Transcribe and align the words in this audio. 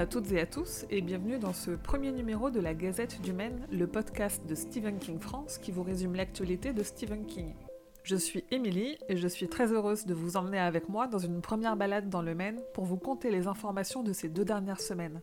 À 0.00 0.06
toutes 0.06 0.32
et 0.32 0.40
à 0.40 0.46
tous 0.46 0.86
et 0.88 1.02
bienvenue 1.02 1.38
dans 1.38 1.52
ce 1.52 1.72
premier 1.72 2.10
numéro 2.10 2.48
de 2.48 2.58
la 2.58 2.72
Gazette 2.72 3.20
du 3.20 3.34
Maine, 3.34 3.66
le 3.70 3.86
podcast 3.86 4.40
de 4.46 4.54
Stephen 4.54 4.98
King 4.98 5.20
France 5.20 5.58
qui 5.58 5.72
vous 5.72 5.82
résume 5.82 6.14
l'actualité 6.14 6.72
de 6.72 6.82
Stephen 6.82 7.26
King. 7.26 7.52
Je 8.02 8.16
suis 8.16 8.42
Émilie 8.50 8.96
et 9.10 9.18
je 9.18 9.28
suis 9.28 9.46
très 9.46 9.74
heureuse 9.74 10.06
de 10.06 10.14
vous 10.14 10.38
emmener 10.38 10.58
avec 10.58 10.88
moi 10.88 11.06
dans 11.06 11.18
une 11.18 11.42
première 11.42 11.76
balade 11.76 12.08
dans 12.08 12.22
le 12.22 12.34
Maine 12.34 12.62
pour 12.72 12.86
vous 12.86 12.96
conter 12.96 13.30
les 13.30 13.46
informations 13.46 14.02
de 14.02 14.14
ces 14.14 14.30
deux 14.30 14.46
dernières 14.46 14.80
semaines. 14.80 15.20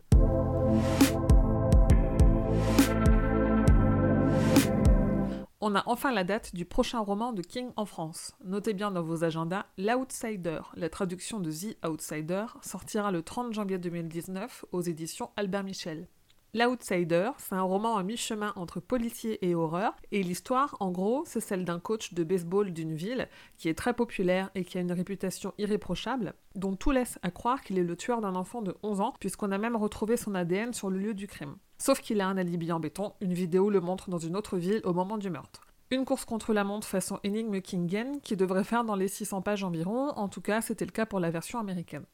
On 5.70 5.74
a 5.74 5.82
enfin 5.84 6.12
la 6.12 6.24
date 6.24 6.54
du 6.54 6.64
prochain 6.64 6.98
roman 6.98 7.34
de 7.34 7.42
King 7.42 7.72
en 7.76 7.84
France. 7.84 8.34
Notez 8.42 8.72
bien 8.72 8.90
dans 8.90 9.02
vos 9.02 9.22
agendas 9.22 9.66
L'Outsider, 9.76 10.60
la 10.72 10.88
traduction 10.88 11.40
de 11.40 11.52
The 11.52 11.76
Outsider, 11.86 12.46
sortira 12.62 13.12
le 13.12 13.20
30 13.20 13.52
janvier 13.52 13.76
2019 13.76 14.64
aux 14.72 14.80
éditions 14.80 15.28
Albert 15.36 15.64
Michel. 15.64 16.08
L'Outsider, 16.54 17.32
c'est 17.36 17.54
un 17.54 17.60
roman 17.60 17.98
à 17.98 18.02
mi-chemin 18.02 18.54
entre 18.56 18.80
policier 18.80 19.46
et 19.46 19.54
horreur, 19.54 19.94
et 20.10 20.22
l'histoire, 20.22 20.74
en 20.80 20.90
gros, 20.90 21.24
c'est 21.26 21.38
celle 21.38 21.66
d'un 21.66 21.80
coach 21.80 22.14
de 22.14 22.24
baseball 22.24 22.72
d'une 22.72 22.94
ville 22.94 23.28
qui 23.58 23.68
est 23.68 23.76
très 23.76 23.92
populaire 23.92 24.50
et 24.54 24.64
qui 24.64 24.78
a 24.78 24.80
une 24.80 24.92
réputation 24.92 25.52
irréprochable, 25.58 26.32
dont 26.54 26.76
tout 26.76 26.92
laisse 26.92 27.18
à 27.20 27.30
croire 27.30 27.60
qu'il 27.60 27.78
est 27.78 27.84
le 27.84 27.94
tueur 27.94 28.22
d'un 28.22 28.36
enfant 28.36 28.62
de 28.62 28.74
11 28.82 29.02
ans, 29.02 29.14
puisqu'on 29.20 29.52
a 29.52 29.58
même 29.58 29.76
retrouvé 29.76 30.16
son 30.16 30.34
ADN 30.34 30.72
sur 30.72 30.88
le 30.88 30.98
lieu 30.98 31.12
du 31.12 31.26
crime. 31.26 31.56
Sauf 31.78 32.00
qu'il 32.00 32.20
a 32.20 32.26
un 32.26 32.36
alibi 32.36 32.72
en 32.72 32.80
béton, 32.80 33.12
une 33.20 33.32
vidéo 33.32 33.70
le 33.70 33.80
montre 33.80 34.10
dans 34.10 34.18
une 34.18 34.36
autre 34.36 34.58
ville 34.58 34.80
au 34.84 34.92
moment 34.92 35.16
du 35.16 35.30
meurtre. 35.30 35.66
Une 35.90 36.04
course 36.04 36.24
contre 36.24 36.52
la 36.52 36.64
montre 36.64 36.86
façon 36.86 37.18
énigme 37.24 37.60
Kingen 37.60 38.20
qui 38.20 38.36
devrait 38.36 38.64
faire 38.64 38.84
dans 38.84 38.96
les 38.96 39.08
600 39.08 39.40
pages 39.42 39.64
environ, 39.64 40.10
en 40.10 40.28
tout 40.28 40.42
cas 40.42 40.60
c'était 40.60 40.84
le 40.84 40.90
cas 40.90 41.06
pour 41.06 41.20
la 41.20 41.30
version 41.30 41.58
américaine. 41.58 42.04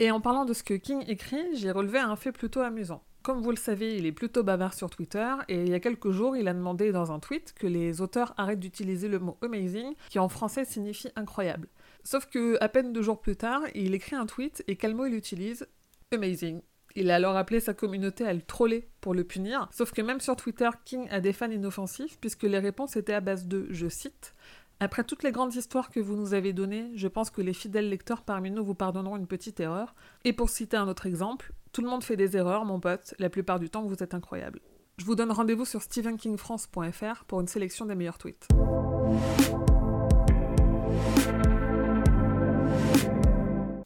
Et 0.00 0.10
en 0.10 0.20
parlant 0.20 0.44
de 0.44 0.52
ce 0.52 0.62
que 0.62 0.74
King 0.74 1.04
écrit, 1.08 1.56
j'ai 1.56 1.70
relevé 1.70 1.98
un 1.98 2.16
fait 2.16 2.32
plutôt 2.32 2.60
amusant. 2.60 3.02
Comme 3.22 3.40
vous 3.40 3.50
le 3.50 3.56
savez, 3.56 3.96
il 3.96 4.06
est 4.06 4.12
plutôt 4.12 4.44
bavard 4.44 4.74
sur 4.74 4.90
Twitter, 4.90 5.28
et 5.48 5.62
il 5.62 5.68
y 5.68 5.74
a 5.74 5.80
quelques 5.80 6.10
jours, 6.10 6.36
il 6.36 6.46
a 6.46 6.54
demandé 6.54 6.92
dans 6.92 7.10
un 7.10 7.18
tweet 7.18 7.52
que 7.52 7.66
les 7.66 8.00
auteurs 8.00 8.32
arrêtent 8.36 8.60
d'utiliser 8.60 9.08
le 9.08 9.18
mot 9.18 9.36
amazing, 9.42 9.94
qui 10.08 10.18
en 10.18 10.28
français 10.28 10.64
signifie 10.64 11.10
incroyable. 11.16 11.68
Sauf 12.04 12.26
que, 12.26 12.56
à 12.60 12.68
peine 12.68 12.92
deux 12.92 13.02
jours 13.02 13.20
plus 13.20 13.36
tard, 13.36 13.62
il 13.74 13.94
écrit 13.94 14.16
un 14.16 14.26
tweet, 14.26 14.62
et 14.68 14.76
quel 14.76 14.94
mot 14.94 15.06
il 15.06 15.14
utilise 15.14 15.66
Amazing. 16.12 16.60
Il 16.96 17.10
a 17.10 17.16
alors 17.16 17.36
appelé 17.36 17.60
sa 17.60 17.74
communauté 17.74 18.24
à 18.24 18.32
le 18.32 18.42
troller 18.42 18.88
pour 19.00 19.14
le 19.14 19.24
punir, 19.24 19.68
sauf 19.72 19.92
que 19.92 20.02
même 20.02 20.20
sur 20.20 20.36
Twitter, 20.36 20.68
King 20.84 21.08
a 21.10 21.20
des 21.20 21.32
fans 21.32 21.50
inoffensifs, 21.50 22.18
puisque 22.20 22.44
les 22.44 22.58
réponses 22.58 22.96
étaient 22.96 23.14
à 23.14 23.20
base 23.20 23.46
de, 23.46 23.66
je 23.70 23.88
cite, 23.88 24.34
après 24.80 25.02
toutes 25.02 25.24
les 25.24 25.32
grandes 25.32 25.54
histoires 25.54 25.90
que 25.90 25.98
vous 25.98 26.14
nous 26.14 26.34
avez 26.34 26.52
données, 26.52 26.90
je 26.94 27.08
pense 27.08 27.30
que 27.30 27.42
les 27.42 27.52
fidèles 27.52 27.88
lecteurs 27.88 28.22
parmi 28.22 28.50
nous 28.50 28.64
vous 28.64 28.74
pardonneront 28.74 29.16
une 29.16 29.26
petite 29.26 29.58
erreur. 29.58 29.94
Et 30.24 30.32
pour 30.32 30.50
citer 30.50 30.76
un 30.76 30.86
autre 30.86 31.06
exemple, 31.06 31.52
tout 31.72 31.82
le 31.82 31.88
monde 31.88 32.04
fait 32.04 32.16
des 32.16 32.36
erreurs, 32.36 32.64
mon 32.64 32.78
pote, 32.78 33.14
la 33.18 33.28
plupart 33.28 33.58
du 33.58 33.70
temps 33.70 33.82
vous 33.82 34.02
êtes 34.02 34.14
incroyable. 34.14 34.60
Je 34.96 35.04
vous 35.04 35.16
donne 35.16 35.32
rendez-vous 35.32 35.64
sur 35.64 35.82
stephenkingfrance.fr 35.82 37.24
pour 37.26 37.40
une 37.40 37.48
sélection 37.48 37.86
des 37.86 37.96
meilleurs 37.96 38.18
tweets. 38.18 38.48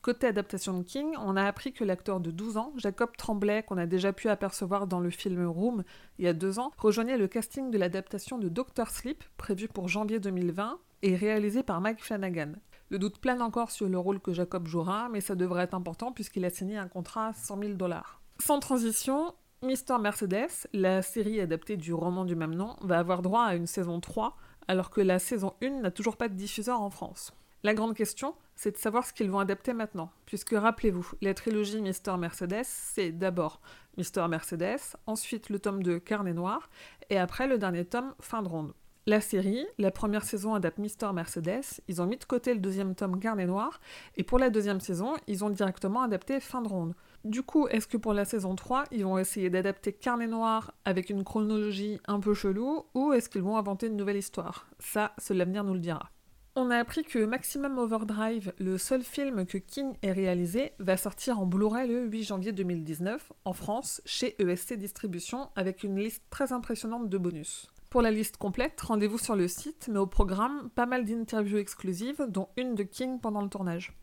Côté 0.03 0.27
adaptation 0.27 0.77
de 0.77 0.83
King, 0.83 1.15
on 1.21 1.37
a 1.37 1.45
appris 1.45 1.73
que 1.73 1.85
l'acteur 1.85 2.19
de 2.19 2.33
12 2.33 2.57
ans, 2.57 2.73
Jacob 2.77 3.11
Tremblay, 3.17 3.63
qu'on 3.63 3.79
a 3.79 3.87
déjà 3.87 4.13
pu 4.13 4.29
apercevoir 4.29 4.89
dans 4.89 4.99
le 4.99 5.11
film 5.11 5.47
Room 5.47 5.85
il 6.19 6.25
y 6.25 6.29
a 6.29 6.33
deux 6.33 6.59
ans, 6.59 6.73
rejoignait 6.77 7.17
le 7.17 7.29
casting 7.29 7.71
de 7.71 7.79
l'adaptation 7.79 8.37
de 8.37 8.49
Doctor 8.49 8.91
Sleep, 8.91 9.23
prévu 9.37 9.69
pour 9.69 9.87
janvier 9.87 10.19
2020, 10.19 10.81
et 11.03 11.15
réalisé 11.15 11.63
par 11.63 11.81
Mike 11.81 12.03
Flanagan. 12.03 12.55
Le 12.89 12.99
doute 12.99 13.21
plane 13.21 13.41
encore 13.41 13.71
sur 13.71 13.89
le 13.89 13.97
rôle 13.97 14.19
que 14.19 14.33
Jacob 14.33 14.67
jouera, 14.67 15.09
mais 15.09 15.21
ça 15.21 15.37
devrait 15.37 15.63
être 15.63 15.75
important 15.75 16.11
puisqu'il 16.11 16.45
a 16.45 16.51
signé 16.51 16.77
un 16.77 16.89
contrat 16.89 17.29
à 17.29 17.33
100 17.33 17.59
000 17.61 17.73
dollars. 17.75 18.21
Sans 18.41 18.59
transition, 18.59 19.33
Mister 19.63 19.99
Mercedes, 20.01 20.67
la 20.73 21.03
série 21.03 21.41
adaptée 21.41 21.77
du 21.77 21.95
roman 21.95 22.25
du 22.25 22.35
même 22.35 22.57
nom, 22.57 22.75
va 22.81 22.99
avoir 22.99 23.23
droit 23.23 23.45
à 23.45 23.55
une 23.55 23.69
saison 23.69 24.01
3, 24.01 24.37
alors 24.67 24.91
que 24.91 25.01
la 25.01 25.21
saison 25.21 25.55
1 25.63 25.83
n'a 25.83 25.93
toujours 25.93 26.17
pas 26.17 26.29
de 26.29 26.35
diffuseur 26.35 26.81
en 26.81 26.91
France. 26.91 27.33
La 27.65 27.75
grande 27.75 27.95
question, 27.95 28.35
c'est 28.57 28.73
de 28.73 28.77
savoir 28.77 29.07
ce 29.07 29.13
qu'ils 29.13 29.31
vont 29.31 29.39
adapter 29.39 29.73
maintenant. 29.73 30.11
Puisque 30.27 30.51
rappelez-vous, 30.51 31.09
la 31.21 31.33
trilogie 31.33 31.81
Mister 31.81 32.17
Mercedes, 32.17 32.65
c'est 32.65 33.13
d'abord 33.13 33.61
Mister 33.97 34.27
Mercedes, 34.29 34.81
ensuite 35.07 35.49
le 35.49 35.61
tome 35.61 35.85
de 35.85 35.99
Carnet 35.99 36.33
Noir, 36.33 36.71
et 37.09 37.19
après 37.19 37.47
le 37.47 37.59
dernier 37.59 37.85
tome, 37.85 38.15
Fin 38.19 38.43
de 38.43 38.49
ronde. 38.49 38.73
La 39.07 39.21
série, 39.21 39.65
la 39.79 39.93
première 39.93 40.25
saison 40.25 40.55
adapte 40.55 40.79
Mister 40.79 41.13
Mercedes, 41.13 41.81
ils 41.87 42.03
ont 42.03 42.07
mis 42.07 42.17
de 42.17 42.25
côté 42.25 42.53
le 42.53 42.59
deuxième 42.59 42.97
tome 42.97 43.21
Carnet 43.21 43.47
Noir, 43.47 43.81
et 44.17 44.25
pour 44.25 44.41
la 44.41 44.51
deuxième 44.51 44.81
saison, 44.81 45.15
ils 45.29 45.45
ont 45.45 45.51
directement 45.51 46.03
adapté 46.03 46.41
Fin 46.41 46.63
de 46.63 46.69
ronde. 46.69 46.95
Du 47.25 47.45
coup, 47.45 47.69
est-ce 47.69 47.87
que 47.87 47.97
pour 47.97 48.13
la 48.13 48.25
saison 48.25 48.57
3, 48.57 48.87
ils 48.91 49.05
vont 49.05 49.19
essayer 49.19 49.51
d'adapter 49.51 49.93
Carnet 49.93 50.27
Noir 50.27 50.75
avec 50.85 51.11
une 51.11 51.23
chronologie 51.23 52.01
un 52.09 52.19
peu 52.19 52.35
chelou, 52.35 52.87
ou 52.95 53.13
est-ce 53.13 53.29
qu'ils 53.29 53.43
vont 53.43 53.57
inventer 53.57 53.87
une 53.87 53.97
nouvelle 53.97 54.17
histoire? 54.17 54.67
Ça, 54.81 55.13
seul 55.19 55.37
l'avenir 55.37 55.63
nous 55.63 55.75
le 55.75 55.79
dira. 55.79 56.11
On 56.55 56.71
a 56.71 56.77
appris 56.77 57.03
que 57.03 57.25
Maximum 57.25 57.79
Overdrive, 57.79 58.53
le 58.59 58.77
seul 58.77 59.03
film 59.03 59.47
que 59.47 59.57
King 59.57 59.95
ait 60.03 60.13
réalisé, 60.13 60.73
va 60.79 60.99
sortir 60.99 61.41
en 61.41 61.47
Blu-ray 61.47 61.89
le 61.89 62.05
8 62.05 62.25
janvier 62.25 62.53
2019 62.53 63.33
en 63.47 63.55
France 63.55 64.03
chez 64.05 64.37
ESC 64.39 64.75
Distribution 64.75 65.49
avec 65.57 65.83
une 65.83 65.99
liste 65.99 66.23
très 66.29 66.53
impressionnante 66.53 67.09
de 67.09 67.17
bonus. 67.17 67.71
Pour 67.89 68.03
la 68.03 68.11
liste 68.11 68.37
complète, 68.37 68.79
rendez-vous 68.83 69.17
sur 69.17 69.35
le 69.35 69.49
site, 69.49 69.89
mais 69.91 69.99
au 69.99 70.07
programme, 70.07 70.69
pas 70.75 70.85
mal 70.85 71.07
d'interviews 71.07 71.57
exclusives, 71.57 72.27
dont 72.29 72.51
une 72.59 72.75
de 72.75 72.83
King 72.83 73.19
pendant 73.19 73.41
le 73.41 73.49
tournage. 73.49 73.95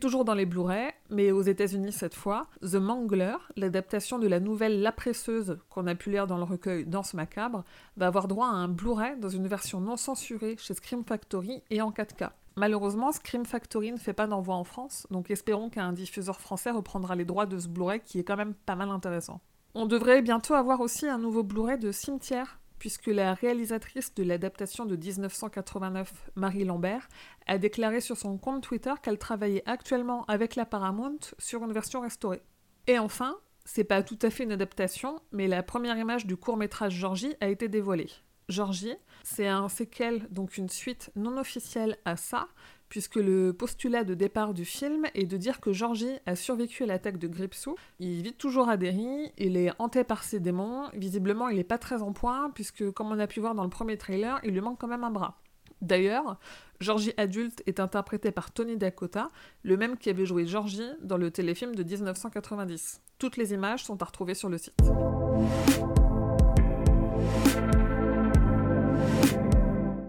Toujours 0.00 0.24
dans 0.24 0.34
les 0.34 0.44
Blu-ray, 0.44 0.90
mais 1.08 1.30
aux 1.30 1.42
États-Unis 1.42 1.92
cette 1.92 2.14
fois, 2.14 2.46
The 2.60 2.74
Mangler, 2.74 3.36
l'adaptation 3.56 4.18
de 4.18 4.26
la 4.26 4.38
nouvelle 4.38 4.82
La 4.82 4.92
Presseuse 4.92 5.58
qu'on 5.70 5.86
a 5.86 5.94
pu 5.94 6.10
lire 6.10 6.26
dans 6.26 6.36
le 6.36 6.42
recueil 6.42 6.84
Danse 6.84 7.14
macabre, 7.14 7.64
va 7.96 8.08
avoir 8.08 8.28
droit 8.28 8.48
à 8.48 8.50
un 8.50 8.68
Blu-ray 8.68 9.18
dans 9.18 9.30
une 9.30 9.46
version 9.46 9.80
non 9.80 9.96
censurée 9.96 10.56
chez 10.58 10.74
Scream 10.74 11.04
Factory 11.04 11.62
et 11.70 11.80
en 11.80 11.90
4K. 11.90 12.30
Malheureusement, 12.56 13.12
Scream 13.12 13.46
Factory 13.46 13.92
ne 13.92 13.96
fait 13.96 14.12
pas 14.12 14.26
d'envoi 14.26 14.56
en 14.56 14.64
France, 14.64 15.06
donc 15.10 15.30
espérons 15.30 15.70
qu'un 15.70 15.92
diffuseur 15.92 16.40
français 16.40 16.70
reprendra 16.70 17.14
les 17.14 17.24
droits 17.24 17.46
de 17.46 17.58
ce 17.58 17.68
Blu-ray 17.68 18.00
qui 18.00 18.18
est 18.18 18.24
quand 18.24 18.36
même 18.36 18.54
pas 18.54 18.76
mal 18.76 18.90
intéressant. 18.90 19.40
On 19.74 19.86
devrait 19.86 20.22
bientôt 20.22 20.54
avoir 20.54 20.80
aussi 20.80 21.06
un 21.08 21.18
nouveau 21.18 21.42
Blu-ray 21.42 21.78
de 21.78 21.92
Cimetière, 21.92 22.58
puisque 22.84 23.06
la 23.06 23.32
réalisatrice 23.32 24.14
de 24.14 24.22
l'adaptation 24.22 24.84
de 24.84 24.94
1989, 24.94 26.12
Marie 26.34 26.64
Lambert, 26.64 27.08
a 27.46 27.56
déclaré 27.56 28.02
sur 28.02 28.18
son 28.18 28.36
compte 28.36 28.62
Twitter 28.62 28.92
qu'elle 29.02 29.16
travaillait 29.16 29.62
actuellement 29.64 30.26
avec 30.26 30.54
la 30.54 30.66
Paramount 30.66 31.16
sur 31.38 31.64
une 31.64 31.72
version 31.72 32.02
restaurée. 32.02 32.42
Et 32.86 32.98
enfin, 32.98 33.38
c'est 33.64 33.84
pas 33.84 34.02
tout 34.02 34.18
à 34.20 34.28
fait 34.28 34.44
une 34.44 34.52
adaptation, 34.52 35.18
mais 35.32 35.48
la 35.48 35.62
première 35.62 35.96
image 35.96 36.26
du 36.26 36.36
court-métrage 36.36 36.92
Georgie 36.92 37.34
a 37.40 37.48
été 37.48 37.68
dévoilée. 37.68 38.10
Georgie, 38.50 38.96
c'est 39.22 39.48
un 39.48 39.70
séquel, 39.70 40.28
donc 40.30 40.58
une 40.58 40.68
suite 40.68 41.10
non 41.16 41.38
officielle 41.38 41.96
à 42.04 42.18
ça, 42.18 42.48
puisque 42.94 43.16
le 43.16 43.52
postulat 43.52 44.04
de 44.04 44.14
départ 44.14 44.54
du 44.54 44.64
film 44.64 45.04
est 45.14 45.26
de 45.26 45.36
dire 45.36 45.58
que 45.58 45.72
Georgie 45.72 46.16
a 46.26 46.36
survécu 46.36 46.84
à 46.84 46.86
l'attaque 46.86 47.18
de 47.18 47.26
Gripsou. 47.26 47.74
Il 47.98 48.22
vit 48.22 48.34
toujours 48.34 48.68
à 48.68 48.76
Derry, 48.76 49.32
il 49.36 49.56
est 49.56 49.72
hanté 49.80 50.04
par 50.04 50.22
ses 50.22 50.38
démons, 50.38 50.88
visiblement 50.94 51.48
il 51.48 51.56
n'est 51.56 51.64
pas 51.64 51.76
très 51.76 52.02
en 52.02 52.12
point, 52.12 52.52
puisque 52.54 52.88
comme 52.92 53.08
on 53.08 53.18
a 53.18 53.26
pu 53.26 53.40
voir 53.40 53.56
dans 53.56 53.64
le 53.64 53.68
premier 53.68 53.98
trailer, 53.98 54.38
il 54.44 54.52
lui 54.52 54.60
manque 54.60 54.78
quand 54.78 54.86
même 54.86 55.02
un 55.02 55.10
bras. 55.10 55.40
D'ailleurs, 55.82 56.38
Georgie 56.78 57.14
adulte 57.16 57.64
est 57.66 57.80
interprété 57.80 58.30
par 58.30 58.52
Tony 58.52 58.76
Dakota, 58.76 59.28
le 59.64 59.76
même 59.76 59.96
qui 59.96 60.08
avait 60.08 60.24
joué 60.24 60.46
Georgie 60.46 60.92
dans 61.02 61.18
le 61.18 61.32
téléfilm 61.32 61.74
de 61.74 61.82
1990. 61.82 63.02
Toutes 63.18 63.36
les 63.36 63.54
images 63.54 63.82
sont 63.82 64.00
à 64.02 64.04
retrouver 64.04 64.34
sur 64.34 64.48
le 64.48 64.58
site. 64.58 64.78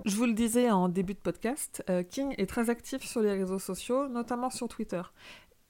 Je 0.05 0.17
vous 0.17 0.25
le 0.25 0.33
disais 0.33 0.69
en 0.69 0.87
début 0.87 1.15
de 1.15 1.19
podcast, 1.19 1.83
euh, 1.89 2.03
King 2.03 2.35
est 2.37 2.45
très 2.45 2.69
actif 2.69 3.03
sur 3.03 3.21
les 3.21 3.31
réseaux 3.31 3.57
sociaux, 3.57 4.07
notamment 4.07 4.51
sur 4.51 4.67
Twitter. 4.67 5.01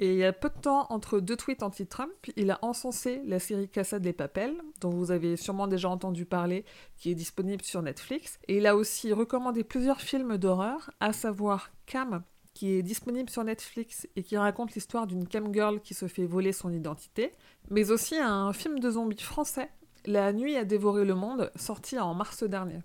Et 0.01 0.11
il 0.11 0.17
y 0.17 0.25
a 0.25 0.33
peu 0.33 0.49
de 0.49 0.59
temps, 0.61 0.87
entre 0.89 1.21
deux 1.21 1.37
tweets 1.37 1.63
anti-Trump, 1.63 2.11
il 2.35 2.51
a 2.51 2.59
encensé 2.61 3.21
la 3.23 3.39
série 3.39 3.69
Casa 3.69 3.97
des 3.97 4.11
Papel, 4.11 4.53
dont 4.81 4.89
vous 4.89 5.11
avez 5.11 5.37
sûrement 5.37 5.67
déjà 5.67 5.87
entendu 5.87 6.25
parler, 6.25 6.65
qui 6.97 7.11
est 7.11 7.15
disponible 7.15 7.63
sur 7.63 7.81
Netflix. 7.81 8.37
Et 8.49 8.57
il 8.57 8.67
a 8.67 8.75
aussi 8.75 9.13
recommandé 9.13 9.63
plusieurs 9.63 10.01
films 10.01 10.37
d'horreur, 10.37 10.91
à 10.99 11.13
savoir 11.13 11.69
Cam, 11.85 12.21
qui 12.53 12.73
est 12.73 12.83
disponible 12.83 13.29
sur 13.29 13.45
Netflix 13.45 14.05
et 14.17 14.23
qui 14.23 14.35
raconte 14.35 14.73
l'histoire 14.75 15.07
d'une 15.07 15.29
cam 15.29 15.53
girl 15.53 15.79
qui 15.79 15.93
se 15.93 16.09
fait 16.09 16.25
voler 16.25 16.51
son 16.51 16.73
identité, 16.73 17.31
mais 17.69 17.89
aussi 17.89 18.17
un 18.17 18.51
film 18.51 18.79
de 18.79 18.91
zombies 18.91 19.23
français, 19.23 19.69
La 20.05 20.33
nuit 20.33 20.57
a 20.57 20.65
dévoré 20.65 21.05
le 21.05 21.15
monde, 21.15 21.51
sorti 21.55 21.97
en 21.97 22.13
mars 22.13 22.43
dernier. 22.43 22.81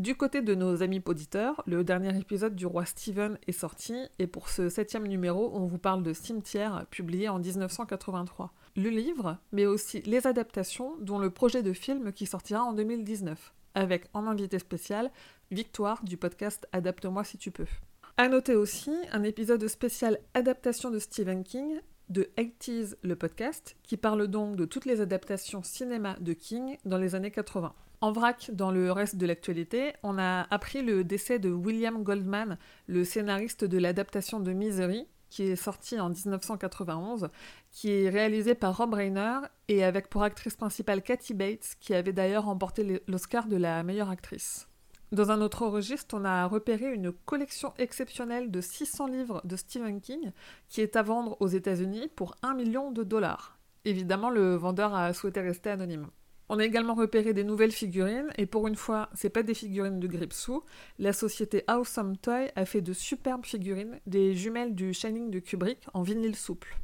Du 0.00 0.14
côté 0.14 0.40
de 0.40 0.54
nos 0.54 0.82
amis 0.82 1.02
auditeurs, 1.04 1.62
le 1.66 1.84
dernier 1.84 2.18
épisode 2.18 2.56
du 2.56 2.64
roi 2.64 2.86
Steven 2.86 3.36
est 3.46 3.52
sorti 3.52 3.94
et 4.18 4.26
pour 4.26 4.48
ce 4.48 4.70
septième 4.70 5.06
numéro, 5.06 5.50
on 5.52 5.66
vous 5.66 5.76
parle 5.76 6.02
de 6.02 6.14
Cimetière, 6.14 6.86
publié 6.90 7.28
en 7.28 7.38
1983. 7.38 8.50
Le 8.76 8.88
livre, 8.88 9.36
mais 9.52 9.66
aussi 9.66 10.00
les 10.06 10.26
adaptations, 10.26 10.96
dont 11.02 11.18
le 11.18 11.28
projet 11.28 11.62
de 11.62 11.74
film 11.74 12.14
qui 12.14 12.24
sortira 12.24 12.62
en 12.64 12.72
2019, 12.72 13.52
avec 13.74 14.06
en 14.14 14.26
invité 14.26 14.58
spécial 14.58 15.10
Victoire 15.50 16.02
du 16.02 16.16
podcast 16.16 16.66
Adapte-moi 16.72 17.22
si 17.22 17.36
tu 17.36 17.50
peux. 17.50 17.68
À 18.16 18.28
noter 18.28 18.54
aussi 18.54 18.92
un 19.12 19.22
épisode 19.22 19.68
spécial 19.68 20.18
adaptation 20.32 20.90
de 20.90 20.98
Stephen 20.98 21.44
King 21.44 21.78
de 22.10 22.30
80s 22.36 22.96
le 23.02 23.16
podcast, 23.16 23.76
qui 23.82 23.96
parle 23.96 24.26
donc 24.26 24.56
de 24.56 24.64
toutes 24.64 24.84
les 24.84 25.00
adaptations 25.00 25.62
cinéma 25.62 26.16
de 26.20 26.32
King 26.32 26.76
dans 26.84 26.98
les 26.98 27.14
années 27.14 27.30
80. 27.30 27.72
En 28.02 28.12
vrac, 28.12 28.50
dans 28.52 28.70
le 28.70 28.92
reste 28.92 29.16
de 29.16 29.26
l'actualité, 29.26 29.92
on 30.02 30.18
a 30.18 30.46
appris 30.50 30.82
le 30.82 31.04
décès 31.04 31.38
de 31.38 31.50
William 31.50 32.02
Goldman, 32.02 32.58
le 32.86 33.04
scénariste 33.04 33.64
de 33.64 33.78
l'adaptation 33.78 34.40
de 34.40 34.52
Misery, 34.52 35.06
qui 35.28 35.44
est 35.44 35.56
sorti 35.56 36.00
en 36.00 36.08
1991, 36.08 37.28
qui 37.70 37.90
est 37.90 38.08
réalisé 38.08 38.54
par 38.54 38.76
Rob 38.76 38.94
Reiner 38.94 39.38
et 39.68 39.84
avec 39.84 40.08
pour 40.08 40.22
actrice 40.22 40.56
principale 40.56 41.02
Kathy 41.02 41.34
Bates, 41.34 41.76
qui 41.78 41.94
avait 41.94 42.12
d'ailleurs 42.12 42.46
remporté 42.46 43.02
l'Oscar 43.06 43.46
de 43.46 43.56
la 43.56 43.82
meilleure 43.82 44.10
actrice. 44.10 44.69
Dans 45.12 45.32
un 45.32 45.40
autre 45.40 45.66
registre, 45.66 46.16
on 46.16 46.24
a 46.24 46.46
repéré 46.46 46.94
une 46.94 47.10
collection 47.10 47.74
exceptionnelle 47.78 48.52
de 48.52 48.60
600 48.60 49.08
livres 49.08 49.40
de 49.44 49.56
Stephen 49.56 50.00
King 50.00 50.30
qui 50.68 50.82
est 50.82 50.94
à 50.94 51.02
vendre 51.02 51.36
aux 51.40 51.48
États-Unis 51.48 52.08
pour 52.14 52.36
1 52.42 52.54
million 52.54 52.92
de 52.92 53.02
dollars. 53.02 53.58
Évidemment, 53.84 54.30
le 54.30 54.54
vendeur 54.54 54.94
a 54.94 55.12
souhaité 55.12 55.40
rester 55.40 55.70
anonyme. 55.70 56.06
On 56.48 56.60
a 56.60 56.64
également 56.64 56.94
repéré 56.94 57.32
des 57.32 57.44
nouvelles 57.44 57.72
figurines, 57.72 58.28
et 58.36 58.46
pour 58.46 58.68
une 58.68 58.76
fois, 58.76 59.08
c'est 59.14 59.30
pas 59.30 59.42
des 59.42 59.54
figurines 59.54 60.00
de 60.00 60.06
Gripsou. 60.06 60.62
La 60.98 61.12
société 61.12 61.64
Awesome 61.66 62.16
Toy 62.16 62.50
a 62.54 62.64
fait 62.64 62.80
de 62.80 62.92
superbes 62.92 63.46
figurines, 63.46 64.00
des 64.06 64.34
jumelles 64.34 64.74
du 64.74 64.92
Shining 64.92 65.30
de 65.30 65.38
Kubrick 65.38 65.86
en 65.94 66.02
vinyle 66.02 66.36
souple. 66.36 66.78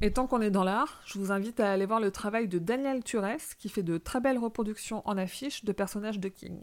Et 0.00 0.12
tant 0.12 0.26
qu'on 0.26 0.40
est 0.40 0.50
dans 0.50 0.64
l'art, 0.64 1.02
je 1.06 1.18
vous 1.18 1.32
invite 1.32 1.60
à 1.60 1.70
aller 1.70 1.86
voir 1.86 2.00
le 2.00 2.10
travail 2.10 2.48
de 2.48 2.58
Daniel 2.58 3.04
Turès, 3.04 3.54
qui 3.54 3.68
fait 3.68 3.82
de 3.82 3.96
très 3.98 4.20
belles 4.20 4.38
reproductions 4.38 5.06
en 5.06 5.16
affiches 5.16 5.64
de 5.64 5.72
personnages 5.72 6.18
de 6.18 6.28
King. 6.28 6.62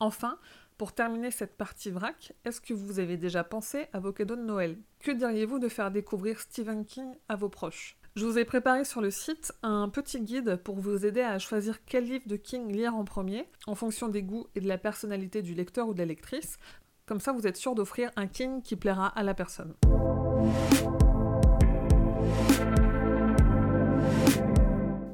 Enfin, 0.00 0.38
pour 0.76 0.92
terminer 0.92 1.30
cette 1.30 1.56
partie 1.56 1.90
vrac, 1.90 2.34
est-ce 2.44 2.60
que 2.60 2.74
vous 2.74 2.98
avez 2.98 3.16
déjà 3.16 3.44
pensé 3.44 3.86
à 3.94 3.98
vos 3.98 4.12
cadeaux 4.12 4.36
de 4.36 4.42
Noël? 4.42 4.76
Que 5.00 5.10
diriez-vous 5.10 5.58
de 5.58 5.68
faire 5.68 5.90
découvrir 5.90 6.38
Stephen 6.38 6.84
King 6.84 7.14
à 7.28 7.36
vos 7.36 7.48
proches? 7.48 7.96
Je 8.14 8.26
vous 8.26 8.38
ai 8.38 8.44
préparé 8.44 8.84
sur 8.84 9.00
le 9.00 9.10
site 9.10 9.52
un 9.62 9.88
petit 9.88 10.20
guide 10.20 10.56
pour 10.56 10.78
vous 10.78 11.06
aider 11.06 11.22
à 11.22 11.38
choisir 11.38 11.84
quel 11.84 12.04
livre 12.04 12.26
de 12.26 12.36
King 12.36 12.70
lire 12.70 12.94
en 12.94 13.04
premier, 13.04 13.48
en 13.66 13.74
fonction 13.74 14.08
des 14.08 14.22
goûts 14.22 14.46
et 14.54 14.60
de 14.60 14.68
la 14.68 14.78
personnalité 14.78 15.40
du 15.42 15.54
lecteur 15.54 15.88
ou 15.88 15.94
de 15.94 15.98
la 15.98 16.06
lectrice. 16.06 16.58
Comme 17.06 17.20
ça, 17.20 17.32
vous 17.32 17.46
êtes 17.46 17.56
sûr 17.56 17.74
d'offrir 17.74 18.10
un 18.16 18.26
King 18.26 18.62
qui 18.62 18.76
plaira 18.76 19.06
à 19.08 19.22
la 19.22 19.34
personne. 19.34 19.74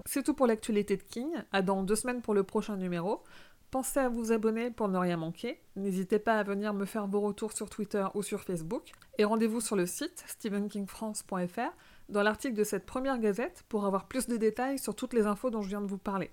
C'est 0.07 0.23
tout 0.23 0.35
pour 0.35 0.47
l'actualité 0.47 0.97
de 0.97 1.03
King. 1.03 1.31
À 1.53 1.63
dans 1.63 1.83
deux 1.83 1.97
semaines 1.97 2.21
pour 2.21 2.35
le 2.35 2.43
prochain 2.43 2.77
numéro. 2.77 3.23
Pensez 3.73 4.01
à 4.01 4.11
vous 4.11 4.33
abonner 4.33 4.71
pour 4.71 4.89
ne 4.89 4.99
rien 4.99 5.17
manquer. 5.17 5.59
N'hésitez 5.77 6.19
pas 6.19 6.35
à 6.35 6.43
venir 6.43 6.75
me 6.75 6.85
faire 6.85 7.07
vos 7.07 7.23
retours 7.23 7.53
sur 7.53 7.71
Twitter 7.71 8.05
ou 8.13 8.23
sur 8.23 8.43
Facebook. 8.43 8.93
Et 9.17 9.25
rendez-vous 9.25 9.63
sur 9.63 9.77
le 9.77 9.87
site 9.87 10.23
stephenkingfrance.fr 10.27 11.75
dans 12.11 12.23
l'article 12.23 12.55
de 12.55 12.65
cette 12.65 12.85
première 12.85 13.19
gazette 13.19 13.65
pour 13.71 13.87
avoir 13.87 14.09
plus 14.09 14.27
de 14.29 14.37
détails 14.37 14.79
sur 14.79 14.95
toutes 14.95 15.15
les 15.15 15.25
infos 15.25 15.49
dont 15.49 15.63
je 15.63 15.71
viens 15.71 15.81
de 15.81 15.87
vous 15.87 15.97
parler. 15.97 16.31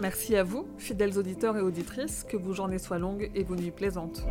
Merci 0.00 0.34
à 0.34 0.42
vous, 0.42 0.66
fidèles 0.76 1.16
auditeurs 1.16 1.56
et 1.56 1.60
auditrices, 1.60 2.24
que 2.28 2.36
vos 2.36 2.52
journées 2.52 2.80
soient 2.80 2.98
longues 2.98 3.30
et 3.32 3.44
vos 3.44 3.54
nuits 3.54 3.70
plaisantes. 3.70 4.26